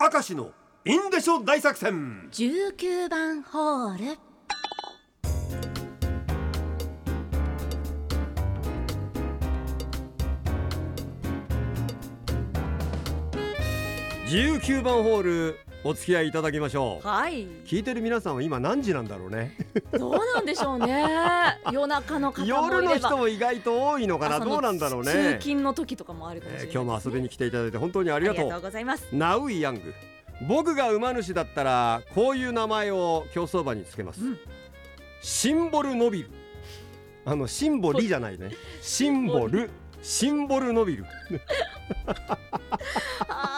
[0.00, 0.52] 明石の
[0.84, 2.28] インデショ大作戦。
[2.30, 4.18] 19番ホール。
[14.28, 17.06] 19番ホールお付き合いいただきましょう。
[17.06, 17.46] はい。
[17.64, 19.56] 聞いてる皆さんは今何時なんだろうね。
[19.92, 21.04] どうなんでしょうね。
[21.72, 24.40] 夜中の方夜の人も意外と多いのかな。
[24.40, 29.06] どうなんだろう通ね、勤の時とかもあるかもしれないえー今日も遊びに来ていただいて本当にあありがとうございます。
[29.12, 29.94] ナウイヤング。
[30.48, 34.38] 僕が馬主だったらこういう名前を競走馬につけます、うん。
[35.20, 36.30] シンボルノビル。
[37.24, 38.50] あのシンボリじゃないね。
[38.82, 39.70] シンボル。
[40.02, 41.04] シンボルノビル。
[43.28, 43.57] あ ー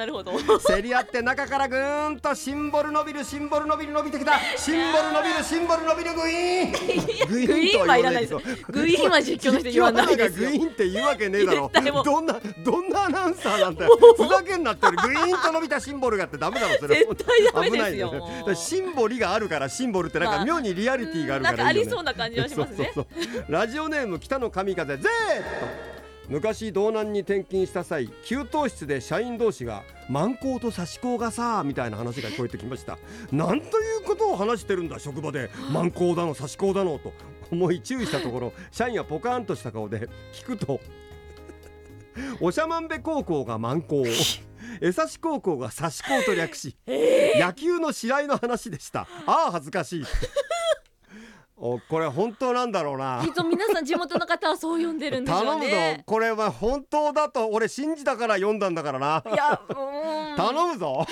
[0.00, 0.32] なるほど。
[0.32, 4.32] 競り合って中からぐーんとシンボル伸びるシンボル伸びる伸びてきた。
[4.56, 7.28] シンボル伸びるシンボル伸びるグイーン。
[7.28, 8.34] ググイーンはいらないです
[8.72, 11.70] グイーンは実況の人言わないですグイーンって言うわけねえだろ。
[12.02, 17.14] どんなどんなアナウンサーなんだよふざけんなってるグイーンと伸びたシンボルがってダメだろそれ絶
[17.52, 18.10] 対危ですよ。
[18.10, 18.54] ないよ。
[18.54, 22.90] シンボリがあるからシンボルってなんかまあ妙にリアリティがあるからありそうな感じはしますね。
[23.50, 25.89] ラジオネーム北の神風ゼー
[26.30, 32.98] 昔道南に転勤した際給湯室で社員同士が満行と差し子がさみたいな話が聞こえてきました。
[33.32, 35.50] なんということを話してるんだ職場で。
[35.72, 37.12] 満行だの差し子だのと
[37.50, 40.80] 思い注意したところ社員はポカーンとした顔で聞くと
[42.40, 44.04] おしゃまんべ高校が満行
[44.80, 49.08] 江差高校が差し子と略し野球の試合の話でした。
[49.26, 50.04] ああ恥ずかしい
[51.62, 53.20] おこれ本当なんだろうな。
[53.22, 55.66] きっと皆さん地元の方はそう呼んでるんでしょ 頼むぞ。
[55.66, 59.22] うねこれは本当だと俺信じたから読んだんだからな。
[59.26, 61.06] いやも う頼むぞ。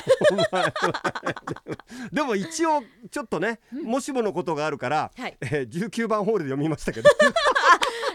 [2.11, 5.37] でも一応ちょっとねもしものことがあるから、はい。
[5.43, 7.11] えー19番ホールで読みましたけど。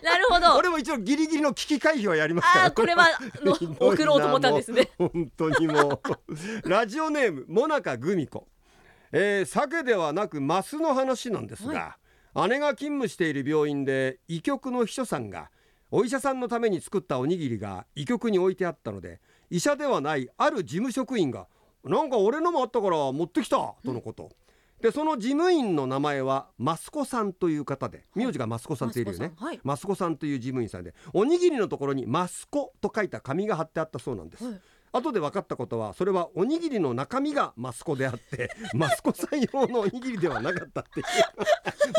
[0.02, 0.58] なるほど。
[0.58, 2.72] 俺も一応ギリギリの危機回避はやりますから。
[2.72, 3.08] これは
[3.44, 4.90] の送ろうと思ったんですね。
[4.98, 6.02] もう本当にも
[6.64, 6.70] う。
[6.70, 8.48] ラジオネームモナカグミコ、
[9.12, 11.98] えー、鮭ではなくマスの話なんですが、
[12.36, 15.52] 姉が勤務している病院で医局の秘書さんが
[15.92, 19.20] お医者さんのために作ったおにぎりが医局に置いてあったので
[19.52, 21.48] 医者ではないある事務職員が
[21.86, 24.32] 「なんか俺のもあったから持ってきた」とのこと。
[24.82, 29.32] でその事務員の名前はマスコさんという方で名字がマスコさんっているよね、
[29.64, 34.62] マスコさんという事務員さんでおにぎりのところにマスコと書いた紙が貼ってあったそうなんです、はい
[34.94, 41.06] 後で分かったことはそれはおにぎりの中身がマスコであってマスコさん用のおにぎりではなかったっていう。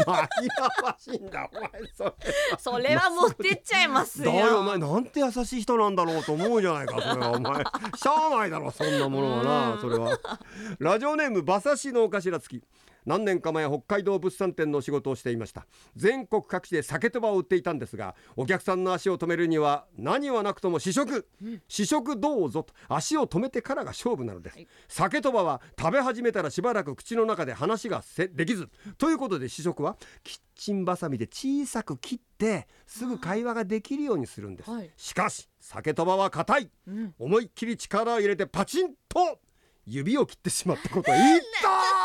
[0.05, 2.13] 紛らわしいんだお前それ
[2.59, 4.33] それは持ってっちゃいますよ。
[4.33, 7.55] だよお前なんて優しい人なんだろうと思うじゃないかそれはお前。
[7.55, 10.19] しゃあないだろそんなものはうなんそれは。
[10.79, 12.63] ラジオネーム馬刺しのお頭付き
[13.07, 15.67] 何年か前北海道物産展の仕事をしていました。
[15.97, 21.27] 全国各地で酒とばを売っていたんですがお客さんの足を止めるには何はなくとも試食、
[21.69, 24.69] 試食どうぞと足を止めてからが勝負なのです、はい。
[24.89, 28.69] 酒とばは食べ始めたらしばらく口の中で話がせできず。
[28.99, 34.91] ということで試食はキッチンバサミで小さく切ってすぐ会話ができるようにするんです、はい。
[34.97, 36.71] しかし酒とばは硬い。
[36.87, 37.15] うん。
[37.19, 39.41] 思いっきり力を入れてパチンと
[39.87, 41.15] 指を切ってしまったことい。
[41.15, 41.19] っ
[41.63, 42.04] たー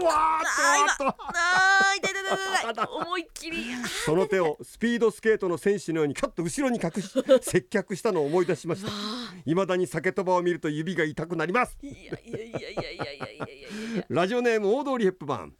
[0.00, 2.86] うわーっとわーっとあー痛い痛い痛い痛い。
[3.02, 3.64] 思いっきり。
[4.04, 7.10] その手をスピードスケートの選手のようにカッと後ろに隠し
[7.42, 8.90] 接客したのを思い出しました。
[9.46, 11.76] 未だに酒とばを見ると指が痛くなります。
[11.82, 13.62] いやいやいやいやいやいやいやい
[13.96, 14.04] や。
[14.08, 15.56] ラジオネーム大通りヘップバーン。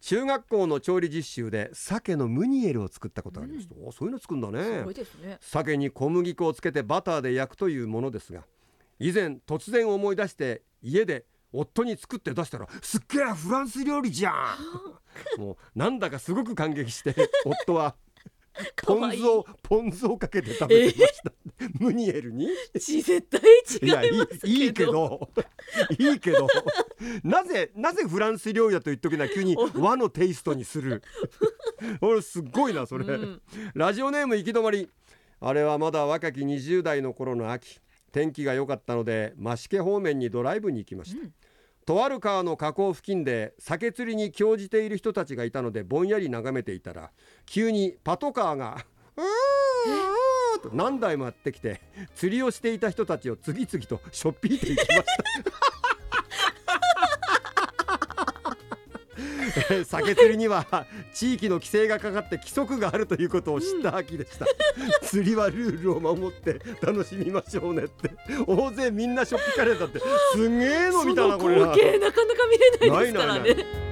[0.00, 4.84] 中学校の調理実習で鮭のムニエルを作ったことがありました、おそういうの作るんだね。
[4.84, 5.38] ね。
[5.40, 8.44] 鮭に小麦粉をつけてバターで焼くというものですが
[9.00, 14.30] 以前突然思い出して家で夫に作って出したらすっげえフランス料理じゃ
[15.36, 15.40] ん。
[15.40, 17.14] もうなんだかすごく感激して
[17.44, 17.96] 夫は
[18.84, 21.32] ポン酢をポン酢をかけて食べてました、
[21.78, 22.48] ムニエルに？
[22.78, 23.40] ち絶対
[23.82, 24.48] いやい違いますけど。
[24.48, 25.30] いいいけど
[25.98, 26.48] いいけど
[27.22, 31.02] なぜなぜフランス料理だと言っときな急に和のテイストにする。
[32.00, 33.42] 俺すっごいなそれ、うん。
[33.74, 34.90] ラジオネーム行き止まり。
[35.40, 37.80] あれはまだ若き20代の頃の秋
[38.18, 41.24] 天気が良かったので増毛方面にドライブに行きました、
[41.86, 47.12] とある川の河口付近で酒釣りに興じている人たちがいたのでぼんやり眺めていたら
[47.46, 48.84] 急にパトカーが
[49.16, 51.80] 「うーんうーん」と何台もやってきて
[52.16, 64.46] 釣りをしていた人たちを次々としょっぴいていきましたー 酒釣りには地域の規制がかかって規則があるということを知った秋でした、
[65.02, 68.10] 釣りはルールを守って楽しみましょうねって。
[68.46, 70.00] 大勢みんなしょっぴかれたって。
[70.32, 71.72] すげえの見たなこれな。
[71.72, 73.56] 光景なかなか見れないですからないないない。
[73.56, 73.87] ね